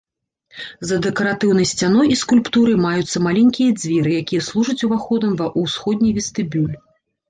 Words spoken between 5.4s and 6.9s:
ва ўсходні вестыбюль.